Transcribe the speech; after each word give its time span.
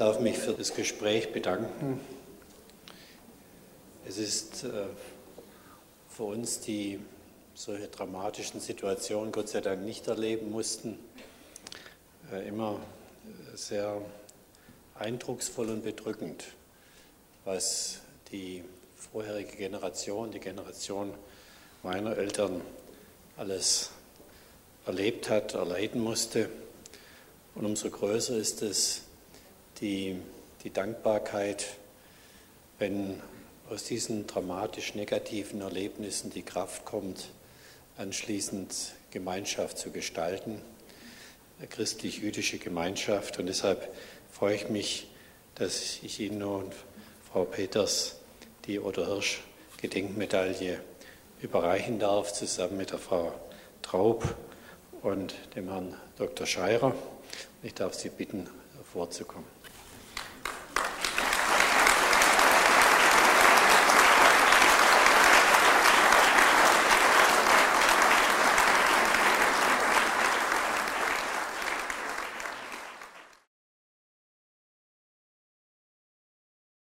darf 0.00 0.18
mich 0.18 0.38
für 0.38 0.54
das 0.54 0.74
Gespräch 0.74 1.30
bedanken. 1.30 2.00
Es 4.08 4.16
ist 4.16 4.64
äh, 4.64 4.86
für 6.08 6.22
uns, 6.22 6.60
die 6.60 6.98
solche 7.52 7.88
dramatischen 7.88 8.60
Situationen 8.60 9.30
Gott 9.30 9.50
sei 9.50 9.60
Dank 9.60 9.84
nicht 9.84 10.08
erleben 10.08 10.50
mussten, 10.50 10.98
äh, 12.32 12.48
immer 12.48 12.80
sehr 13.54 14.00
eindrucksvoll 14.94 15.68
und 15.68 15.84
bedrückend, 15.84 16.46
was 17.44 17.98
die 18.32 18.64
vorherige 18.96 19.54
Generation, 19.54 20.30
die 20.30 20.40
Generation 20.40 21.12
meiner 21.82 22.16
Eltern 22.16 22.62
alles 23.36 23.90
erlebt 24.86 25.28
hat, 25.28 25.52
erleiden 25.52 26.00
musste. 26.00 26.48
Und 27.54 27.66
umso 27.66 27.90
größer 27.90 28.38
ist 28.38 28.62
es 28.62 29.02
die, 29.80 30.16
die 30.64 30.70
Dankbarkeit, 30.70 31.66
wenn 32.78 33.20
aus 33.68 33.84
diesen 33.84 34.26
dramatisch 34.26 34.94
negativen 34.94 35.60
Erlebnissen 35.60 36.30
die 36.30 36.42
Kraft 36.42 36.84
kommt, 36.84 37.30
anschließend 37.96 38.74
Gemeinschaft 39.10 39.78
zu 39.78 39.90
gestalten, 39.90 40.60
christlich-jüdische 41.68 42.58
Gemeinschaft. 42.58 43.38
Und 43.38 43.46
deshalb 43.46 43.94
freue 44.30 44.56
ich 44.56 44.68
mich, 44.68 45.08
dass 45.54 45.98
ich 46.02 46.20
Ihnen 46.20 46.42
und 46.42 46.72
Frau 47.30 47.44
Peters 47.44 48.16
die 48.66 48.80
Otto 48.80 49.06
Hirsch 49.06 49.40
Gedenkmedaille 49.80 50.80
überreichen 51.42 51.98
darf, 51.98 52.32
zusammen 52.32 52.76
mit 52.76 52.90
der 52.90 52.98
Frau 52.98 53.32
Traub 53.82 54.34
und 55.02 55.34
dem 55.54 55.68
Herrn 55.68 55.94
Dr. 56.18 56.46
Scheirer. 56.46 56.94
Ich 57.62 57.74
darf 57.74 57.94
Sie 57.94 58.10
bitten, 58.10 58.48
vorzukommen. 58.92 59.59